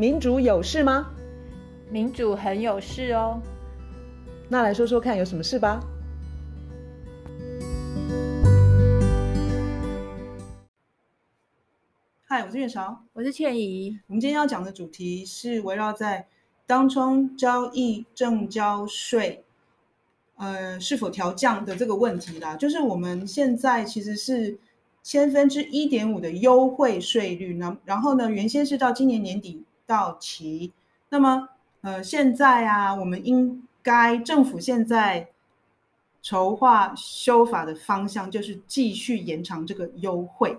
[0.00, 1.10] 民主有事吗？
[1.90, 3.42] 民主很有事哦。
[4.48, 5.84] 那来说说看，有什么事吧？
[12.26, 13.98] 嗨，我是月韶，我是倩怡。
[14.06, 16.28] 我们今天要讲的主题是围绕在
[16.64, 19.42] 当冲交易正交税，
[20.36, 22.54] 呃，是否调降的这个问题啦。
[22.54, 24.60] 就是我们现在其实是。
[25.00, 30.72] 千分之一点五的优惠税率，那然后呢，原先是到今年年底到期，
[31.08, 31.48] 那么
[31.80, 35.28] 呃，现在啊，我们应该政府现在
[36.20, 40.58] 筹划修法的方向就是继续延长这个优惠。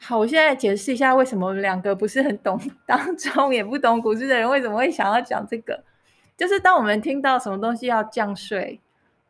[0.00, 5.84] 好，我现在解释一下为什么我们两个不是很懂当中也不懂股市的人为什么会想要讲这个，
[6.36, 8.80] 就是当我们听到什么东西要降税，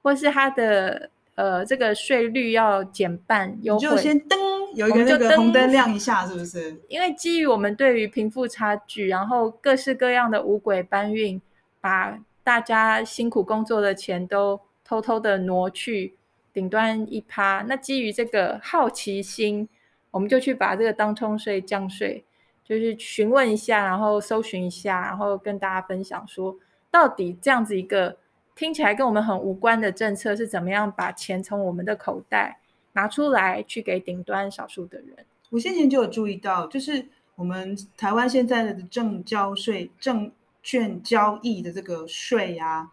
[0.03, 1.11] 或是它的。
[1.43, 4.39] 呃，这个税率要减半优惠，就先灯
[4.77, 6.81] 有一个那个红灯亮一下，是不是？
[6.89, 11.43] 因为基于我们对于贫富差距，然后各式各样的五轨搬运，
[11.81, 16.15] 把大家辛苦工作的钱都偷偷的挪去
[16.53, 17.65] 顶端一趴。
[17.67, 19.69] 那基于这个好奇心，
[20.13, 22.25] 我们就去把这个当冲税降税，
[22.65, 26.55] 就是询问一下，然后搜寻一下，然后跟大家分享说，
[26.89, 28.19] 到底这样子一个。
[28.55, 32.61] 听起来跟我们很无关的政策是怎么样把钱从我们的口袋
[32.93, 35.17] 拿出来去给顶端少数的人？
[35.49, 40.31] 我先前就有注意到，就是我们台湾现在的证交税、证
[40.63, 42.93] 券交易的这个税啊，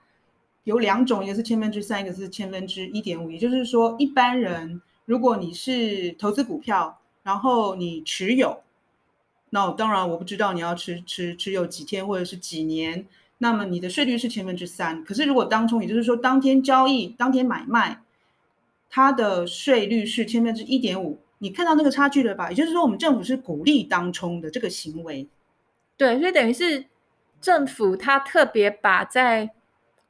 [0.64, 3.30] 有两种，一个是千分之三，一个是千分之一点五。
[3.30, 8.64] 也就是说，一般人如果你是投资股票，然后你持有，
[9.50, 13.06] 那当然我不知道你要持持持有几天或者是几年。
[13.42, 18.02] 那么你的税率是千分之三，可是如果当冲，也就是说当天交易、当天买卖，
[18.90, 21.18] 它的税率是千分之一点五。
[21.38, 22.50] 你看到那个差距了吧？
[22.50, 25.26] 也就是说，我们政府是鼓励当冲的这个行为。
[25.96, 26.84] 对，所以等于是
[27.40, 29.50] 政府他特别把在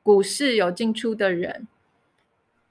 [0.02, 1.68] 股市有进出的人，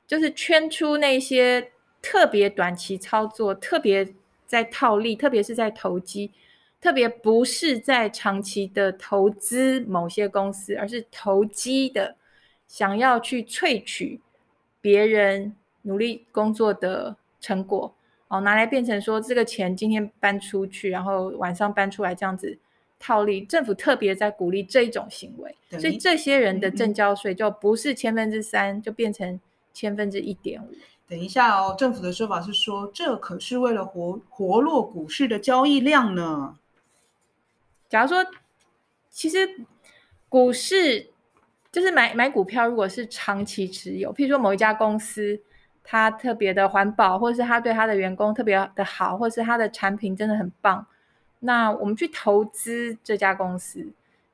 [0.08, 1.70] 就是圈出那些
[2.02, 4.12] 特别短期操作、特别
[4.44, 6.32] 在套利、特别是在投机。
[6.80, 12.14] 特别不是在长期的投资某些公司，而是投机的，
[12.68, 14.20] 想要去萃取
[14.80, 17.92] 别人努力工作的成果，
[18.28, 22.56] 哦，拿来变成说这个钱今天搬出去，然后晚上搬出来这样子
[23.00, 23.42] 套利。
[23.42, 29.40] 政府特别在鼓励这一种行为，所以这些人的正交税就不是千分之三，就变成
[29.74, 30.68] 千分之一点五。
[31.08, 36.56] 等一下哦，政府的说法是说，这可是为了活活络股市的交易量呢。
[37.88, 38.24] 假如说，
[39.08, 39.38] 其实
[40.28, 41.10] 股市
[41.72, 45.40] 就是买买股票，如果是长期持有，譬如说某一家公司，
[45.82, 50.86] 它特别的环保，或者是它对它的员工特别的好，或者是它的产品真的很棒，
[51.40, 53.86] 那我们去投资这家公司，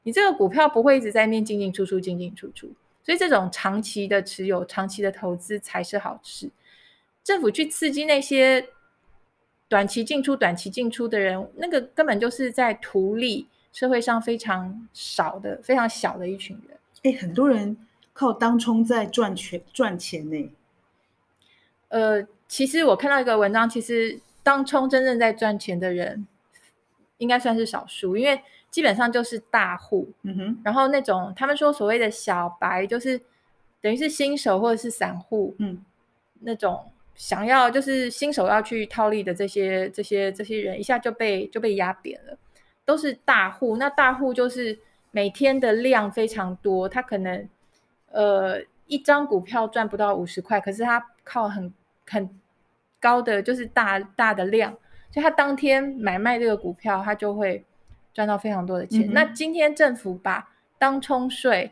[0.02, 2.72] 你这个股票不会一直在面进进出出，进进出出，
[3.04, 6.50] 所以这种长期的持有、长期的投资才是好事。
[7.22, 8.68] 政府去刺激那些。
[9.68, 16.78] 短期进出、短期进出的人，那个根本就是在图利社会上非常少的、非常小的一群人。
[17.02, 17.76] 哎，很多人
[18.12, 20.52] 靠当冲在赚钱赚钱呢。
[21.88, 26.26] 呃，其实我看到一个文章，其实当冲真正在赚钱的人，
[27.18, 30.08] 应该算是少数，因为基本上就是大户。
[30.22, 30.60] 嗯哼。
[30.62, 33.20] 然后那种他们说所谓的小白，就是
[33.80, 35.56] 等于是新手或者是散户。
[35.58, 35.84] 嗯。
[36.40, 36.90] 那种。
[37.14, 42.36] 想要就是新手要去套利的这些这些这些人，一下就被就被压扁了，
[42.84, 43.76] 都是大户。
[43.76, 44.76] 那大户就是
[45.12, 47.48] 每天的量非常多，他可能
[48.10, 51.72] 呃一张股票赚不到五十块，可是他靠很
[52.04, 52.28] 很
[52.98, 54.72] 高的就是大大的量，
[55.12, 57.64] 所以他当天买卖这个股票，他就会
[58.12, 59.08] 赚到非常多的钱。
[59.08, 61.70] 嗯、那今天政府把当冲税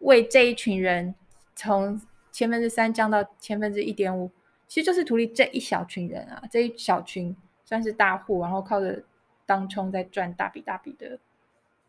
[0.00, 1.14] 为这一群人
[1.56, 1.98] 从
[2.30, 4.30] 千分之三降到千分之一点五。
[4.72, 9.02] 其实就是图利这一小群人啊，这一小群算是大户，然后靠着
[9.44, 11.18] 当冲在赚大笔大笔的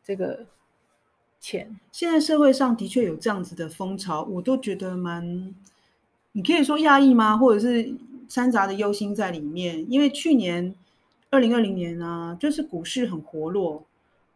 [0.03, 0.45] 这个
[1.39, 1.79] 钱。
[1.93, 5.55] 现在社会上的确有这样子的风潮，我都觉得蛮，
[6.33, 7.37] 你可以说讶异吗？
[7.37, 7.95] 或者是
[8.27, 9.89] 掺杂的忧心在里面？
[9.89, 10.75] 因为去年
[11.29, 13.85] 二零二零年啊，就是股市很活络，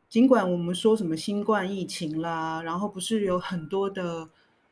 [0.07, 4.29] 尽管我们说什么新冠疫情啦，然后不是有很多的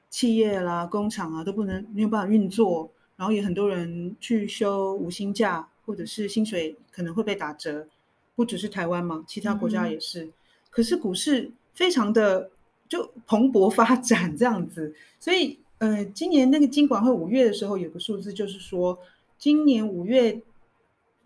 [0.09, 2.89] 企业啦、工厂啊都不能没有办法运作。
[3.17, 7.87] 然后也很多人去休无薪假，或者是薪水可能会被打折，
[8.35, 10.25] 不只是台湾嘛，其他国家也是。
[10.25, 10.33] 嗯、
[10.69, 12.49] 可是股市非常的
[12.87, 18.97] 就蓬勃发展这样子，所以呃，今年那个金管会五月的时候有个数字，就是说
[19.37, 20.41] 今年五月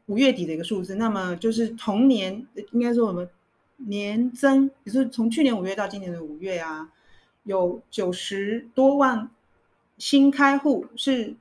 [0.08, 3.30] 五月底的一个数字，那么就是同年应该说我们
[3.78, 6.92] 年增，也就是从去年五月到今年的五月啊，
[7.44, 9.30] 有九十多万
[9.98, 11.36] 新开户是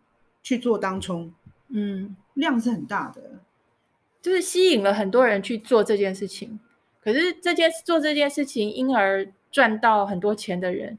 [0.49, 1.31] 去做当冲，
[1.69, 3.21] 嗯，量是很大的，
[4.23, 6.59] 就是吸引了很多人去做这件事情。
[7.03, 10.99] 可是这件做这件事情，因而赚到很多钱的人，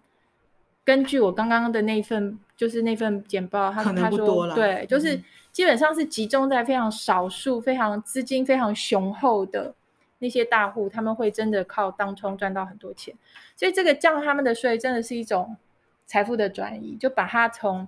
[0.86, 5.20] 根据我刚刚的那份，就是那份简报，他他说，对，就是
[5.52, 9.74] 基本上是集中在非常少数、非常资金非常雄厚的
[10.20, 13.16] 那些大户，他们会真的靠当冲赚到很多钱。
[13.56, 15.58] 所以这个降他们的税，真的是一种
[16.06, 17.88] 财富的转移，就把它从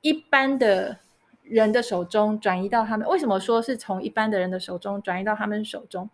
[0.00, 0.98] 一般的
[1.42, 3.06] 人的手中转移到他们。
[3.08, 6.08] 为什么说是从一般的人的手中转移到他们手中？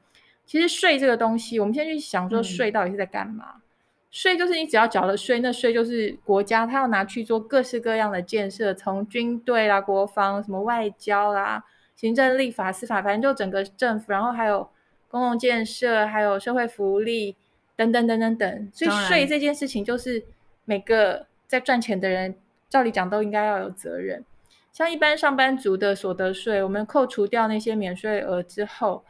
[0.47, 3.55] 其实税这个东西，我们先去想说税到底是在干嘛？
[3.57, 3.63] 嗯、
[4.11, 11.65] 税就是你只要缴了税，那税就是国家他要拿去做各式各样的建设，从军队啦、国防、什么外交啦、
[11.97, 14.69] 行政、立法、司法，反正就整个政府，然后还有
[15.09, 17.35] 公共建设，还有社会福利
[17.75, 18.71] 等等等等等。
[18.73, 20.23] 所以税这件事情，就是
[20.67, 22.35] 每个在赚钱的人，
[22.75, 24.25] 照理讲都应该要有责任。
[24.73, 29.05] 像一般上班族的所得税，我们扣除掉那些免税额之后。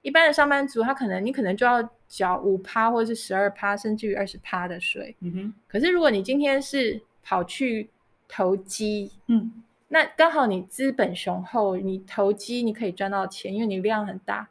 [0.00, 5.14] 一般的上班族，他可能你可能就要缴五趴或者是十二趴，甚至于二十趴的税。
[5.20, 5.54] 嗯哼。
[5.68, 7.90] 可是如果你今天是跑去
[8.26, 9.52] 投机，嗯，
[9.88, 14.48] 那刚好你资本雄厚，你投机你可以赚到钱，因为你量很大，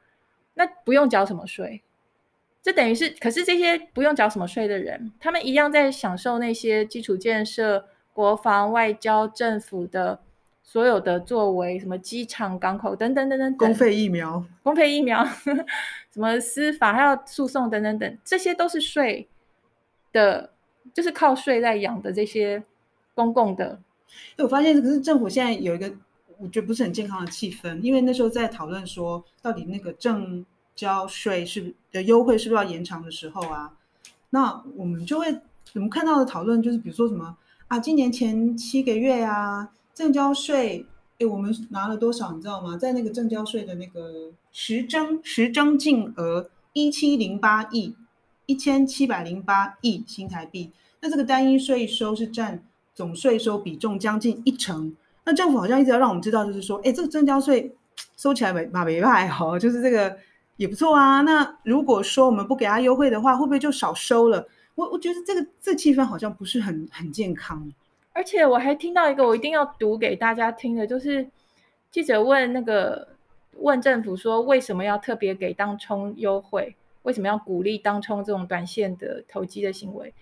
[0.54, 1.82] 那不用缴什么税。
[2.62, 10.20] 这等于是，可是这些不用缴什么税的人，他们一样在享受那些基础建设、国防、外交、政府的。
[10.62, 15.26] 所有的作为，什么机场、港口等等等等，公费疫苗、公费疫苗，
[16.14, 19.28] 什么司法还要诉讼等等等，这些都是税
[20.14, 20.52] 的，
[20.94, 22.64] 就是靠税在养的这些
[23.16, 23.80] 公共的。
[24.38, 25.92] 我发现，可是政府现在有一个
[26.38, 30.46] 我觉得不是很健康的气氛，因为那时候在讨论说，到底那个证
[30.76, 33.74] 交税是不是的优惠是不是要延长的时候啊，
[34.30, 35.36] 那我们就会
[35.74, 37.36] 我们看到的讨论就是，比如说什么
[37.70, 39.70] 啊，今年前七个月啊。
[39.94, 40.86] 证交税，
[41.20, 42.32] 哎，我们拿了多少？
[42.32, 42.78] 你知道吗？
[42.78, 47.94] 在那个证交税的那个实征实征净额一七零八亿，
[48.46, 50.72] 一千七百零八亿新台币。
[51.02, 52.64] 那这个单一税收是占
[52.96, 54.96] 总税收比重将近一成。
[55.26, 57.76] 那政府好像一直要让我们知道，就是说，哎，这个证交税
[58.16, 60.18] 收起来没嘛没卖好，就是这个
[60.56, 61.22] 也不错啊。
[61.22, 64.48] 那如果说我们不给他优惠的话，会不会就少收了？
[64.80, 67.70] 我我觉得这个这气氛好像不是很很健康。
[68.14, 71.28] 而且我还听到一个我一定要读给大家听的，就是
[71.92, 73.10] 记者问那个
[73.58, 76.76] 问政府说，为什么要特别给当冲优惠？
[77.04, 80.14] 为什么要鼓励当冲这种短线的投机的行为？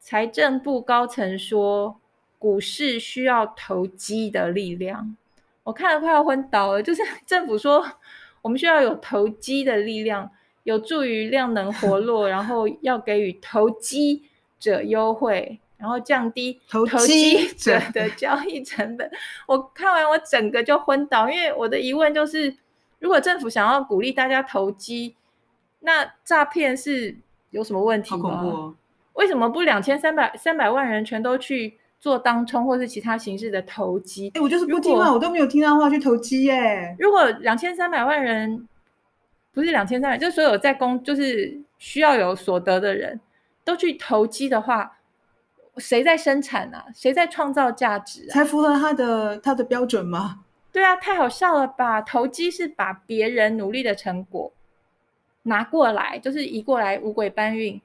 [0.00, 2.00] 财政部高层说，
[2.38, 5.16] 股市需要投机的力量。
[5.62, 7.84] 我看了快要昏倒了，就是 政府说
[8.42, 10.30] 我们需要有投机的力量，
[10.64, 14.22] 有助于量能活 络，然后要给予投机
[14.58, 15.60] 者优惠。
[15.80, 19.10] 然后降低投机者的交易成本。
[19.48, 22.54] 我看完我整个就昏倒，因为我的疑问就是，
[22.98, 25.16] 如果政府想要鼓励大家投机，
[25.78, 27.16] 那诈骗是
[27.48, 28.20] 有什么问题吗？
[28.20, 28.74] 恐怖哦！
[29.14, 34.30] 为什么不两千三百三百万人全都去做当冲或是其他形式的投机？
[34.34, 36.94] 哎，我就是不听话，我都没有听到话去投机耶。
[36.98, 38.68] 如果两千三百万人
[39.52, 43.20] 不是两千三百，就是所有在工就是需要有所得的人
[43.64, 44.96] 都去投机的话。
[45.76, 46.84] 谁在生产啊？
[46.92, 48.32] 谁在创造价值啊？
[48.34, 50.44] 才符合他的他的标准吗？
[50.72, 52.02] 对啊，太好笑了吧！
[52.02, 54.52] 投机是把别人努力的成果
[55.44, 57.80] 拿过来，就是移过来五鬼搬运，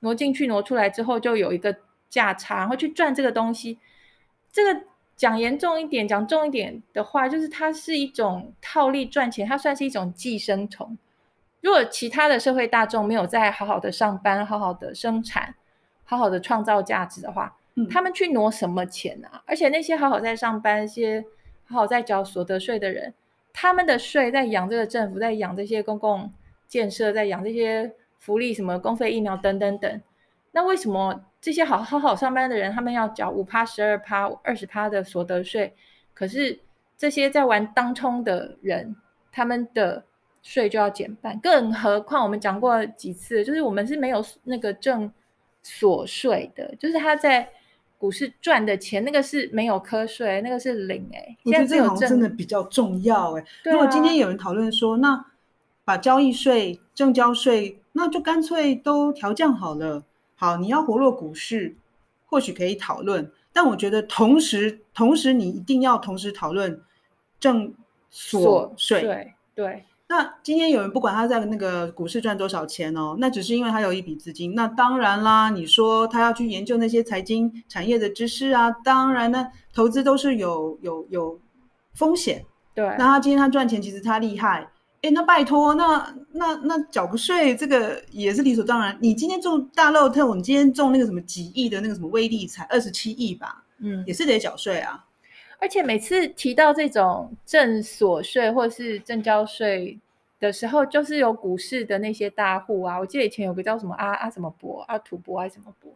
[0.00, 1.76] 挪进去挪出来之后，就有一个
[2.08, 3.78] 价差，然后去赚这个东西。
[4.50, 4.80] 这个
[5.14, 10.96] 讲严重一点，讲重一点的话，就是它是一种套利赚钱，它算是一种寄生虫。
[11.60, 15.54] 如果其他的社会大众没有在好好的上班，好好的生产。
[16.08, 19.42] 好好的创造价值的话，嗯，他们去挪什么钱啊？
[19.44, 21.24] 而且那些好好在上班、一些
[21.64, 23.12] 好好在缴所得税的人，
[23.52, 26.32] 他们的税在养这个政府，在养这些公共
[26.68, 30.00] 建设，在养这些福利，什么公费疫苗等等等。
[30.52, 35.74] 那为什么这些好好好上班的人，他们要缴五趴、十二趴、二十趴的所得税？
[36.14, 36.60] 可是
[36.96, 38.94] 这些在玩当冲的人，
[39.32, 40.04] 他们的
[40.46, 41.38] 税就要减半。
[41.40, 45.10] 更何况我们讲过几次，就是我们是没有那个正。
[45.68, 47.50] 所税的，就是他在
[47.98, 51.36] 股市赚的钱，那个是没有课税，那个是零哎、欸。
[51.42, 53.72] 我觉得这个真的比较重要哎、欸。
[53.72, 55.26] 如果今天有人讨论说，那
[55.84, 60.04] 把交易税、证交税，那就干脆都调降好了。
[60.36, 61.74] 好，你要活络股市，
[62.26, 63.28] 或许可以讨论。
[63.52, 66.80] 但我觉得同时，同时你一定要同时讨论
[67.40, 67.74] 证
[68.08, 69.34] 所税。
[69.52, 74.54] 对，那今天有人不管他在那个股市赚多少钱哦，那只是因为他有一笔资金。
[74.54, 81.40] 那当然啦，你说他要去研究那些财经产业的知识啊，当然呢，投资都是有有有
[81.92, 82.44] 风险。
[82.72, 84.70] 对，那他今天他赚钱，其实他厉害。
[85.02, 88.96] 哎，那拜托，那那那缴个税，这个也是理所当然。
[89.00, 95.04] 你今天中大乐透，你今天中那个什么几亿的那个什么微利彩，二十七亿吧，嗯，也是得缴税啊。
[95.58, 99.98] 而且每次提到这种正所税或是正交税
[100.38, 105.92] 的时候，就是有股市的那些大户啊，我记得以前有个叫什么阿阿什么伯阿土伯还是什么伯，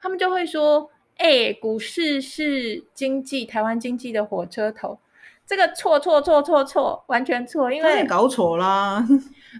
[0.00, 4.98] 他们就会说：“哎，股市是经济台湾经济的火车头。”
[5.44, 9.04] 这个错错错错错，完全错，因为搞错啦。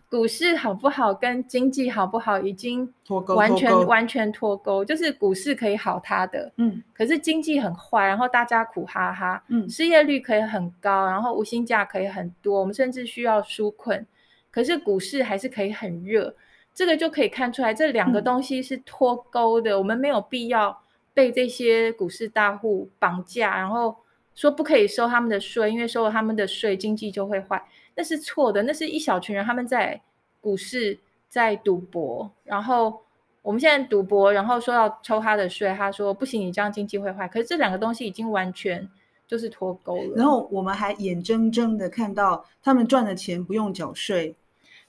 [0.08, 2.92] 股市好不好跟经济好不好已经
[3.36, 3.86] 完全脱钩。
[3.86, 14.06] 完全脱钩，就是股市可以好它的，嗯，可是经济很坏，然后大家苦哈哈，嗯，失业率可以很高，然后无薪假可以很多，我们甚至需要纾困，
[14.50, 16.34] 可是股市还是可以很热，
[16.74, 20.82] 这个就可以看出来这两个东西是脱钩的，嗯，我们没有必要
[21.12, 23.96] 被这些股市大户绑架，然后。
[24.34, 27.62] 说不可以收他们的税，因为收了他们的税，经济就会坏，
[27.94, 28.62] 那是错的。
[28.62, 30.00] 那是一小群人他们在
[30.40, 30.98] 股市
[31.28, 33.02] 在赌博，然后
[33.42, 37.28] 我们现在赌博，然后说要抽他的税，他说不行，你这样经济会坏。
[37.28, 38.88] 可是这两个东西已经完全
[39.26, 40.16] 就是脱钩了。
[40.16, 44.34] 然后我们还眼睁睁的看到他们赚的钱不用缴税。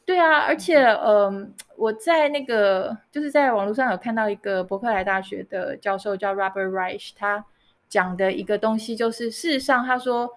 [0.06, 7.46] 对啊，而且嗯、呃，我在那个就是在网络上有看到一个伯克莱大学的教授叫 Robert Reich，他。
[7.94, 10.28] 讲的一个东西就是，事实上，他说，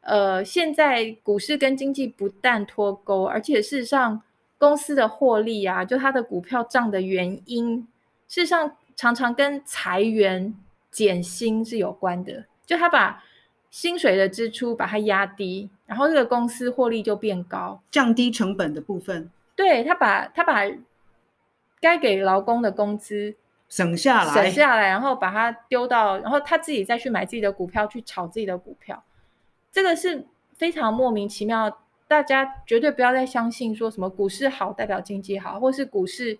[0.00, 4.22] 呃，现在股市跟经济不但脱钩，而且事实上，
[4.56, 7.86] 公司的获利啊，就他的股票涨的原因，
[8.26, 10.54] 事实上常常跟裁员
[10.90, 12.46] 减薪是有关的。
[12.64, 13.22] 就他把
[13.70, 19.30] 薪水的支出把它压低，然后这个公司获利就变高，降低成本的部分。
[19.54, 20.62] 对，他把他把
[21.82, 23.34] 该给劳工的工资。
[23.74, 29.02] 省下来，省下来，然后把它丢到，然后他自己再去买自己的股票，去炒自己的股票，
[29.72, 31.80] 这个是非常莫名其妙。
[32.06, 36.38] 大家绝对不要再相信说什么股市好代表经济好，或是股市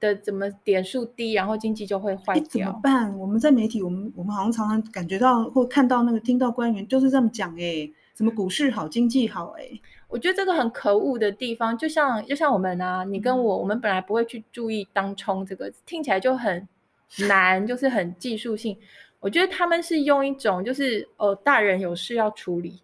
[0.00, 2.44] 的怎么点数低，然后经济就会坏掉。
[2.44, 3.18] 怎么办？
[3.18, 9.82] 我们在媒体，我们我们好像常常感觉到或看到那个听到官员就是这么讲诶，什么股市好，经济好诶。
[10.14, 16.68] 我觉得这个很可恶的地方，就像就像我们啊，你跟我，我们本来不会去注意当冲这个，听起来就很
[17.28, 18.78] 难，就是很技术性。
[19.18, 22.80] 我觉得他们是用一种就是哦，大人有事要处理，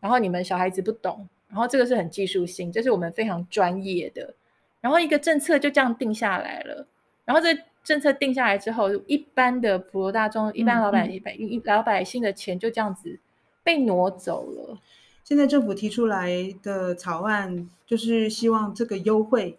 [0.00, 4.34] 然后你们小孩子不懂，然后这个是很技术性，这是我们非常专业的。
[4.80, 6.84] 然后一个政策就这样定下来了，
[7.24, 13.20] 然后这政策定下来之后，一般的普罗大众、一般老百姓、一、嗯、老百姓的钱就这样子
[13.62, 14.78] 被挪走了。
[15.24, 19.58] 现在政府提出来的草案，就是希望这个优惠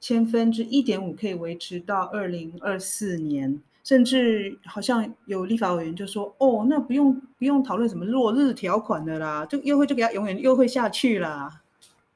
[0.00, 11.62] 千分之一点五可以维持到二零二四年，甚至好像有立法委员就说：“哦，那不用不用讨论什么落日条款的啦，这个优惠就给他永远优惠下去啦。”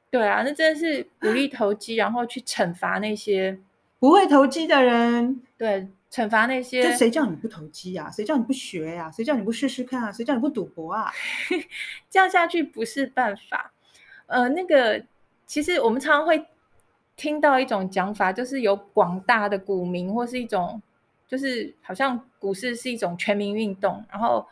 [0.09, 3.57] 对啊，那真的是鼓励投机，然后去惩罚那些
[3.99, 5.39] 不会投机的人。
[5.57, 5.87] 对。
[6.11, 8.11] 惩罚那些，就谁叫你不投机啊？
[8.11, 9.11] 谁叫你不学呀、啊？
[9.11, 10.11] 谁叫你不试试看啊？
[10.11, 11.09] 谁叫你不赌博啊？
[12.11, 13.71] 这样下去不是办法。
[14.27, 15.01] 呃，那个
[15.45, 16.45] 其实我们常常会
[17.15, 20.81] 听到一种讲法，就是有广大的股民，或是一种
[21.27, 24.45] 就是好像股市是一种全民运动，然后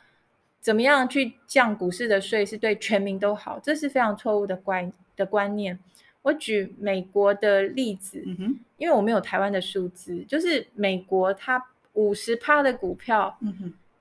[0.62, 5.78] 怎么样去降股市的税是对全民都好，这是非常错误的观的观念。
[6.22, 13.38] 我举美国的例子，嗯，因为我没有台湾的数字，就是美国它五十趴的股票，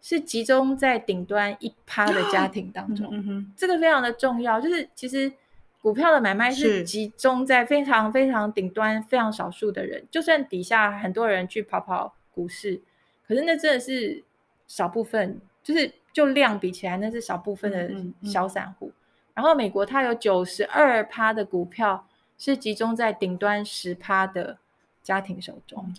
[0.03, 5.33] 是集中在顶端一趴的家庭当中，这个非常的重要，就是其实
[5.81, 12.81] 股票的买卖是集中在非常非常顶端非常少数的人，就算底下很多人去跑跑股市，
[13.27, 14.25] 可是那真的是
[14.67, 17.91] 少部分，就是就量比起来，那是少部分的
[18.29, 18.93] 小散户。
[19.35, 22.05] 然后美国它有九十二趴的股票。
[22.39, 24.59] 是集中在顶端十趴的
[25.03, 25.95] 家庭手中，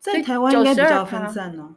[0.00, 1.76] 在台湾应该比较分散呢。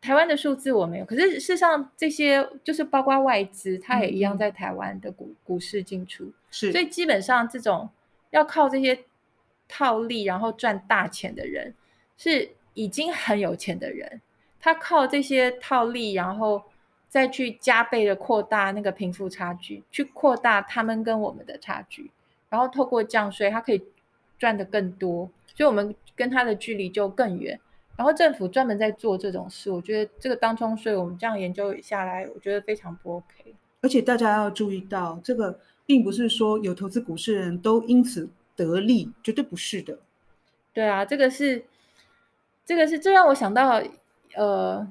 [0.00, 6.30] 台湾的数字我没有，可是事实上这些就是包括外资，它也一样在台湾的股、嗯、股市进出。
[6.50, 7.88] 是，所以基本上这种
[8.28, 9.04] 要靠这些
[9.66, 11.74] 套利然后赚大钱的人，
[12.18, 14.20] 是已经很有钱的人。
[14.60, 16.62] 他靠这些套利，然后
[17.08, 22.10] 再去加倍的扩大那个贫富差距，去扩大他们跟我们的差距。
[22.54, 23.84] 然后透过降税，他可以
[24.38, 27.58] 赚的更多，所以我们跟他的距离就更远。
[27.96, 33.52] 然后政府专门在做这种事，我觉得这个当冲税，我们这样研究下来，我觉得非常不 OK。
[33.82, 39.98] 而且大家要注意到，这个并不是说有投资股市的人都因此得利，绝对不是的。
[40.72, 41.64] 对啊，这个是，
[42.64, 43.82] 这个是，这让我想到，
[44.36, 44.86] 呃，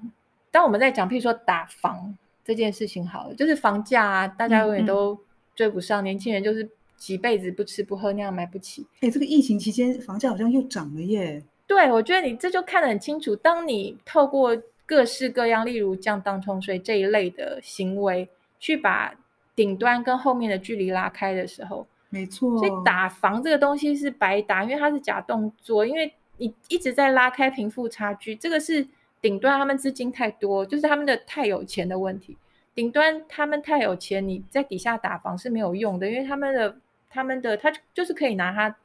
[0.51, 5.17] 当我们在讲，譬如说打房这件事情，好了，就是房价啊，大家永远都
[5.55, 6.69] 追不上，嗯嗯，年轻人就是
[7.03, 8.87] 几辈子不吃不喝那样买不起。
[9.01, 11.43] 哎，这个疫情期间房价好像又涨了耶。
[11.67, 13.35] 对，我觉得你这就看得很清楚。
[13.35, 18.25] 当你透过各式各样，例如降当冲税这一类的行为，
[18.57, 19.13] 去把
[19.53, 22.57] 顶端跟后面的距离拉开的时候，没错。
[22.57, 28.33] 所以打房这个东西是白打，因为它是假动作，因为你一直在拉开贫富差距。
[28.33, 28.87] 这个是
[29.21, 32.37] 顶端他们资金太多，就是他们的太有钱的问题。
[32.73, 36.75] 顶端他们太有钱，你在底下打房是没有用的，因为他们的
[37.13, 38.75] 他们的他就是可以拿他。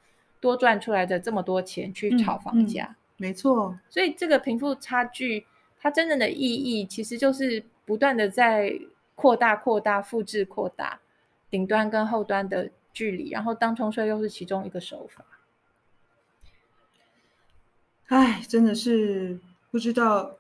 [0.40, 3.76] 多赚出来的这么多钱去炒房价，嗯嗯，没错。
[3.90, 5.44] 所以这个贫富差距，
[5.80, 8.73] 它真正的意义其实就是不断的在
[9.16, 11.00] 扩大、扩大、复制、扩大
[11.50, 15.25] 顶端跟后端的距离，然后当冲税又是其中一个手法。
[18.06, 19.40] 哎，真的是
[19.73, 20.37] 不知道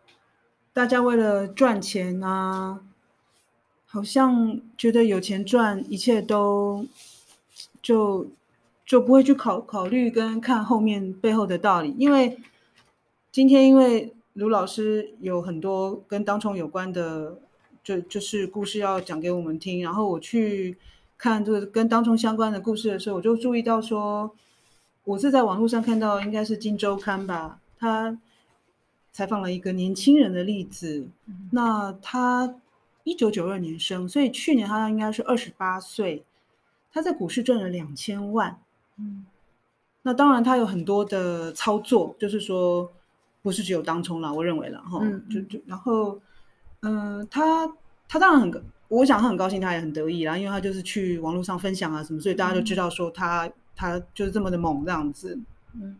[0.72, 2.80] 大家为了赚钱啊，
[3.84, 6.86] 好像觉得有钱赚，一切都
[7.88, 8.26] 就。
[8.88, 12.38] 就不会去考考虑跟看后面背后的道理，因为
[13.30, 17.38] 今天因为卢老师有很多跟当冲有关的，
[17.84, 20.78] 就就是故事要讲给我们听，然后我去
[21.18, 24.34] 看这个跟当冲相关的故事的时候，我就注意到说，
[25.04, 28.18] 我是在网络上看到，应该是《金周刊》吧，他
[29.12, 32.54] 采访了一个年轻人的例子，嗯、那他
[33.04, 36.24] 一九九二年生，所以去年他应该是二十八岁，
[36.92, 38.60] 他在股市赚了两千万。
[39.00, 39.24] 嗯，
[40.02, 42.90] 那当然，他有很多的操作，就是说，
[43.42, 46.20] 不是只有当冲了，我认为了哈，嗯，就就然后，
[46.80, 47.72] 嗯、呃，他
[48.08, 55.38] 他当然很，我想他很高兴，他也很得意啦，因为他就是去网络上分享啊什么，所以大家就知道说他、嗯、他就是这么的猛这样子，
[55.74, 55.96] 嗯，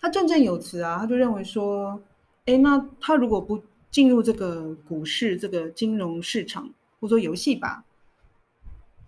[0.00, 2.00] 他振振有词啊，他就认为说，
[2.46, 7.84] 哎，那他如果不进入这个股市这个金融市场，或者说游戏吧，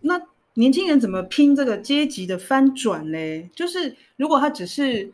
[0.00, 0.20] 那。
[0.54, 3.48] 年轻人怎么拼这个阶级的翻转嘞？
[3.54, 5.12] 就是如果他只是，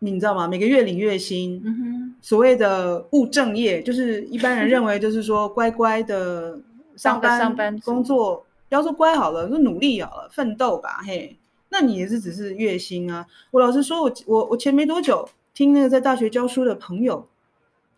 [0.00, 0.46] 你知道吗？
[0.46, 6.60] 每个月领月薪，嗯哼，所谓的务正业，就是一般人认为 就是说乖乖的
[6.96, 11.36] 上班上班工作，不要说乖好了，就努力好了，奋斗吧，嘿，
[11.70, 13.26] 那你也是只是月薪啊。
[13.50, 17.26] 我老实说，我我我前没多久听那个在大学教书的朋友。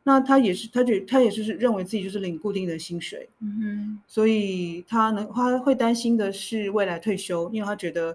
[0.06, 8.14] 那他也是，他觉他也是认为自己就是领固定的薪水，嗯哼，所以他能他会担心的是未来退休，因为他觉得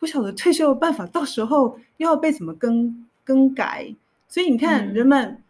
[0.00, 3.94] 不晓得退休的办法，到时候又要被怎么更更改，
[4.26, 5.42] 所以你看，人们、嗯、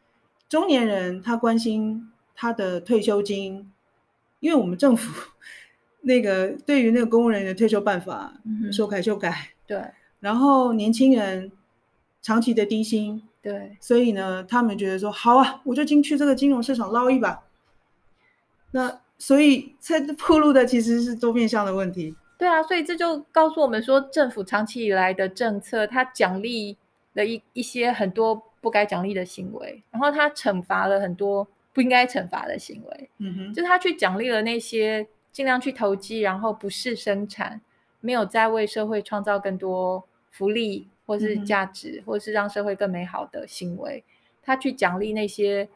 [0.47, 3.73] 中年人他关心他的退休金，
[4.41, 5.31] 因为我们政府
[6.03, 8.35] 那个对于那个公务人员的退休办法
[8.71, 9.83] 修改修改，对，
[10.21, 11.51] 然后年轻人
[12.21, 13.23] 长期的低薪。
[13.41, 17.45] 对，所以呢，他们觉得说好啊，我就进去这个金融市场捞一把。
[18.73, 22.15] 那所以在铺路的其实是多面向的问题。
[22.37, 26.77] 对啊，所以这就告诉我们说，政府长期以来的政策，它奖励
[27.15, 33.11] 了一一些很多不该奖励的行为，然后它惩罚了很多不应该惩罚的行为。
[33.19, 37.61] 嗯哼，就是他去奖励了那些尽量去投机，然后不是生产，
[38.01, 40.89] 没有在为社会创造更多福利。
[41.09, 44.05] 或是价值，或是让社会更美好的行为，
[44.43, 45.67] 他去奖励那些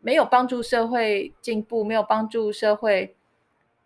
[0.00, 3.14] 没有帮助社会进步、没有帮助社会，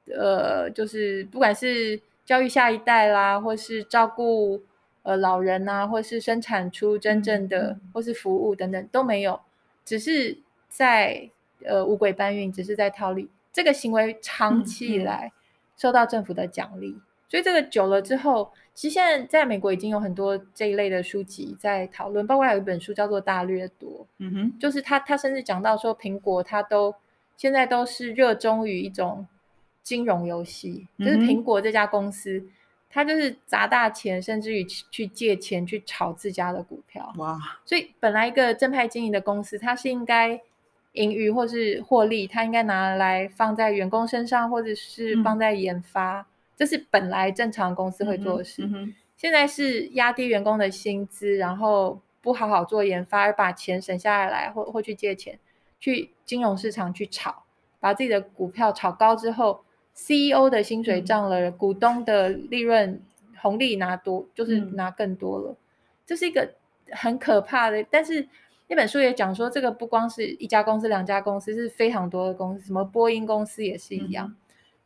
[0.06, 4.62] 呃，就是不管是教育下一代啦，或是照顾
[5.02, 9.40] 呃老人啊，或是生产出真正的或是服务等等都没有，
[9.84, 11.28] 只是在
[11.64, 13.28] 呃五轨搬运，只是在套利。
[13.52, 15.32] 这个行为长期以来
[15.76, 17.00] 受到政府的奖励。
[17.34, 26.94] 所以这个久了之后，其实现在在美国已经有很多这一类的书籍在讨论，包括还有一本书叫做《大掠夺》，嗯哼，就是他他甚至讲到说，苹果他都
[27.36, 29.26] 现在都是热衷于一种
[29.82, 32.40] 金融游戏，嗯、就是苹果这家公司，
[32.88, 37.36] 他就是砸大钱，甚至于去借钱去炒自家的股票，哇！
[37.64, 40.40] 所以本来一个正派经营的公司，它是应该
[40.92, 46.20] 盈余或是获利，它应该拿来放在员工身上，或者是放在研发。
[46.20, 55.38] 嗯这是本来正常公司会做的事，嗯嗯、现在是压低员工的薪资，然后不好好做研发，而把钱省下来，或或去借钱，
[55.80, 57.42] 去金融市场去炒，
[57.80, 59.64] 把自己的股票炒高之后
[59.94, 63.02] ，CEO 的薪水涨了，嗯、股东的利润
[63.40, 65.56] 红利拿多，就是拿更多了，嗯、
[66.06, 66.54] 这是一个
[66.92, 67.84] 很可怕的。
[67.90, 68.28] 但是
[68.68, 74.28] 那本书也讲说，这个不光是一家公司、两家公司，是非常多的公司，什么波音公司也是一样。
[74.28, 74.36] 嗯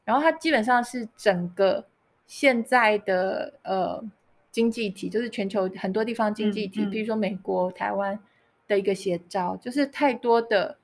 [0.09, 1.85] 然后它基本上是整个
[2.27, 4.03] 现在的呃
[4.51, 8.19] 经济体，就是全球很多地方经济体，嗯嗯、比如说美国、台湾
[8.67, 10.79] 的一个写照，就是太多的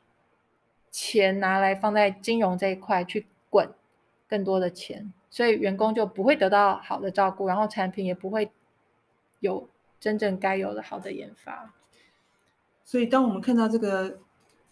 [0.90, 3.66] 钱拿来放在金融这一块去滚
[4.28, 8.52] 更多的钱，所以员工就不会得到好的照顾，然后产品也不会
[9.40, 11.72] 有真正该有的好的研发。
[12.84, 14.18] 所以，当我们看到这个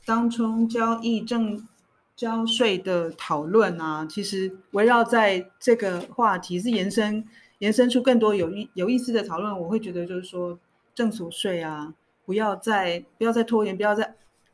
[0.04, 1.66] 当冲交易证
[2.14, 7.24] 交税的讨论啊，其实围绕在这个话题是延伸
[7.58, 9.58] 延伸出更多有意有意思的讨论。
[9.58, 10.58] 我会觉得就是说，
[10.94, 11.92] 正所税啊，
[12.24, 14.04] 不要再不要再拖延，不要再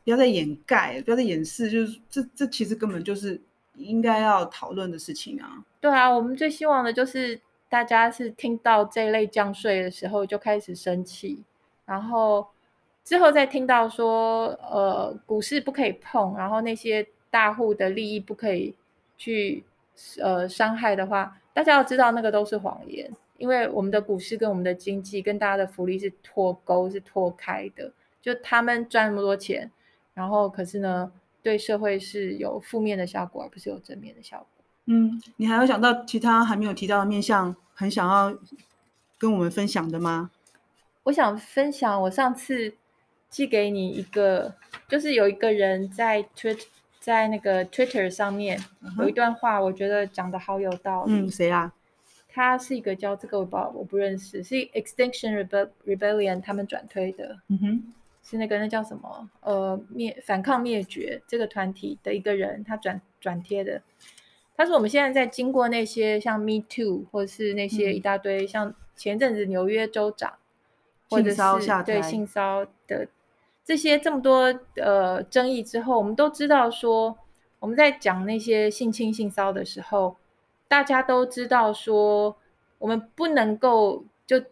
[0.05, 3.41] 不要再掩盖，不要再掩饰，就是这这其实根本就是
[3.75, 5.65] 应该要讨论的事情啊。
[5.81, 11.43] 对啊，我们最希望的就是大家是听到这类降税的时候就开始生气，
[11.85, 12.47] 然后。
[13.05, 18.75] 之后再听到说，呃，股市不可以碰，然后那些大户的利益不可以
[19.17, 19.65] 去，
[20.21, 29.71] 呃，伤害的话，大家要知道那个都是谎言，因为我们的股市跟我们的经济跟大家的福利是脱钩、是脱开的，就他们赚那么多钱，
[30.15, 31.13] 然后可是呢，
[31.43, 34.47] 对社会是有负面的效果，而不是有正面的效果。
[34.87, 38.37] 嗯，你还有想到其他还没有提到的面向，很想要
[39.19, 40.31] 跟我们分享的吗？
[41.05, 42.75] 我想分享我上次。
[43.31, 44.55] 寄给你一个，
[44.89, 46.65] 就是有一个人在 Twitter，
[47.09, 48.63] 在那个 Twitter 上面
[48.99, 51.13] 有一段话，我觉得讲的好有道理。
[51.15, 51.73] 嗯，谁啊？
[52.29, 55.49] 他是一个叫这个我不我不认识，是 Extinction
[55.87, 57.39] Rebellion 他们转推的。
[57.49, 59.31] 嗯哼，是那个那叫什么？
[59.41, 63.81] 呃，灭反抗灭绝这个团体的一个人，他转转贴的。
[64.55, 70.35] 他说我们现在在经过那些像 Me Too 或者是那些一大堆，嗯、像前阵子纽约州长
[71.09, 71.41] 或者是
[71.87, 73.09] 对性骚的。
[73.69, 77.19] 这些这么多呃争议之后，我们都知道说，
[77.59, 80.17] 我们在讲那些性侵性骚的时候，
[80.67, 82.35] 大家都知道说，
[82.79, 84.43] 我们不能够就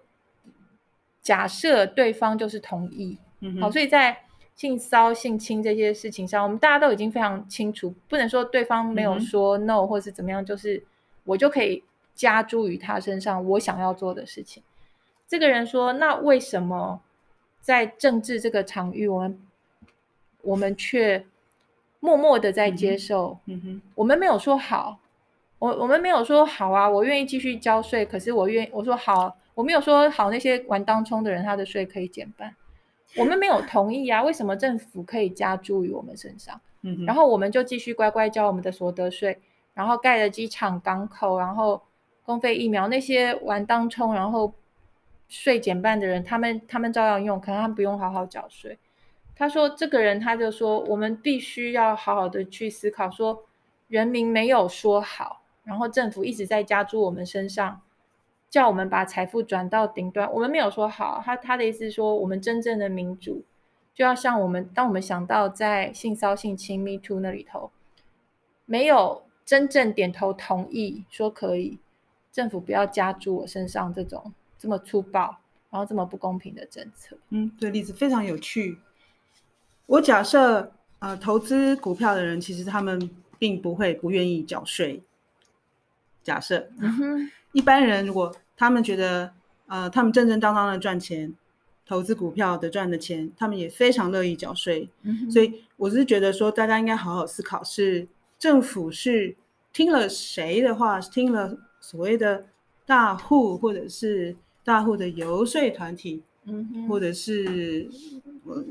[1.22, 4.18] 假设对方就是同意，嗯，好，所以在
[4.54, 10.84] 性骚性侵这些事情上，我们大家都已经非常清楚，不能说对方没有说 no 或是怎么样，就是
[11.24, 11.82] 我就可以
[12.14, 14.62] 加诸于他身上我想要做的事情。
[15.26, 17.00] 这个人说，那为什么？
[17.66, 19.40] 在政治这个场域，我们
[20.42, 21.26] 我们却
[21.98, 23.36] 默默的在接受。
[23.46, 25.00] 嗯哼，我们没有说好，
[25.58, 28.06] 我我们没有说好啊，我愿意继续交税。
[28.06, 32.54] 可是我愿我说好，我没有说好，那些玩当冲的人他的税可以减半，
[33.16, 34.22] 我们没有同意啊。
[34.22, 36.60] 为什么政府可以加注于我们身上？
[37.04, 39.40] 然后我们就继续乖乖交我们的所得税，
[39.74, 41.82] 然后盖了机场、港口，然后
[42.22, 44.54] 公费疫苗，那些玩当冲，然后。
[45.28, 48.78] 税减半的人，他们他们照样用，可能他们不用好好缴税。
[49.34, 53.44] 他说，这个人他就说，我们必须要好好的去思考，说
[53.88, 57.82] 人民没有说好，然后政府一直在加注我们身上，
[58.48, 60.32] 叫我们把财富转到顶端。
[60.32, 63.44] 我们没有说好，他他的意思是说，我们真正的民主
[63.92, 67.70] 就要像我们，当我们想到在性骚性亲密 to 那里头，
[68.64, 71.78] 没有真正点头同意说可以，
[72.32, 74.32] 政府不要加注我身上这种。
[74.58, 75.38] 这么粗暴，
[75.70, 78.78] 然后这么不公平的政策，嗯，对例子非常有趣。
[79.84, 85.02] 我假设，呃，投资股票的人其实他们并不会不愿意缴税。
[86.22, 86.68] 假设，
[87.52, 89.32] 一般人如果他们觉得，
[89.66, 91.34] 呃，他们正正当当的赚钱，
[91.84, 94.88] 投资股票的赚的钱，他们也非常乐意缴税。
[95.30, 99.36] 所以我是觉得说，大家应该好好思考，是政府是
[99.72, 102.46] 听了谁的话，听了所谓的
[102.86, 104.34] 大户，或者是。
[104.66, 107.88] 大户的游说团体，嗯哼，或者是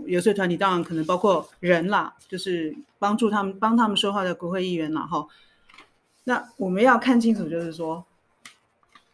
[0.06, 5.04] 游说团体，当然可能包括人啦，就是帮助他们、帮他们说话的国会议员啦。
[5.04, 5.26] 哈。
[6.26, 8.04] 那我们要看清楚，就是说，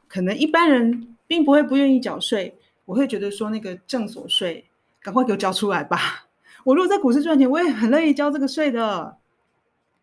[0.07, 4.65] 可能一般人并不会不愿意缴税，我会觉得说，那个正所税，
[5.03, 6.25] 赶快给我交出来吧。
[6.63, 9.17] 我如果在股市赚钱，我也很乐意交这个税的。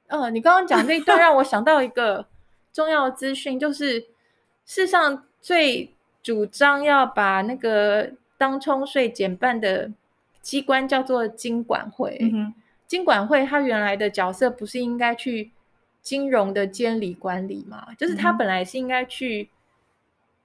[0.07, 2.25] 嗯、呃，你刚刚讲这一段让我想到一个
[2.73, 4.07] 重要的资讯，就是
[4.65, 5.93] 世上最。
[6.23, 9.91] 主张要把那个当冲税减半的
[10.41, 12.19] 机关叫做金管会。
[12.21, 12.55] 嗯哼，
[12.87, 15.51] 金管会它原来的角色不是应该去
[16.03, 17.95] 金融的监理管理嘛？
[17.99, 19.49] 就是它本来是应该去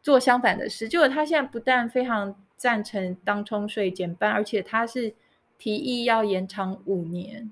[0.02, 0.90] 做相反的事。
[0.90, 5.14] 结果它现在不但非常赞成当冲税减半，而且它是
[5.58, 7.52] 提议要延长五年，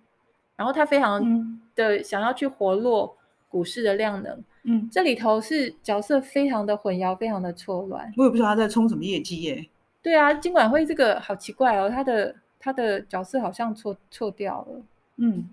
[0.55, 3.17] 然后它非常的想要去活络
[3.49, 4.33] 股市的量能。
[4.33, 4.43] 嗯，
[4.91, 8.13] 这里头是角色非常的混淆，非常的错乱。
[8.17, 9.67] 我也不知道他在冲什么业绩耶。
[10.01, 14.81] 对啊，金管会这个好奇怪哦，他的他的角色好像错错掉了。
[15.17, 15.47] 嗯，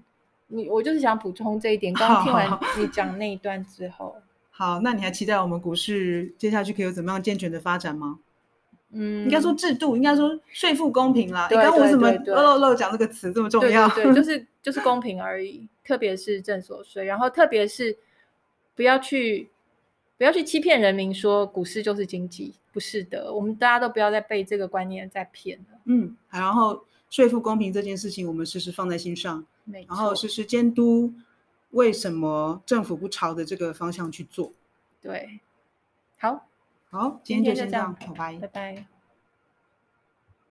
[0.47, 1.92] 你我就是想补充这一点。
[1.94, 4.16] 刚刚听完你讲那一段之后，
[4.51, 8.18] 好， 好，那你还期待我们股市接下去可以有怎么样健全的发展吗？
[8.90, 11.47] 嗯，应该说制度，应该说税负公平啦。
[11.51, 13.87] 你刚刚为什么漏漏漏讲这个词这么重要？
[13.90, 15.68] 对，对，对，就 是就是公平而已。
[15.85, 17.94] 特别是正所税，然后特别是
[18.78, 19.50] 不要去
[20.16, 23.34] 不要去欺骗人民说股市就是经济，不是的。
[23.34, 25.80] 我们大家都不要再被这个观念再骗了。
[25.86, 29.44] 嗯，然后税负公平这件事情，我们时时放在心上，
[29.88, 31.12] 然后时时监督
[31.72, 34.52] 为什么政府不朝着这个方向去做。
[35.02, 35.40] 对，
[36.20, 36.46] 好。
[36.90, 38.86] 好，今天就先这样，拜拜，拜拜。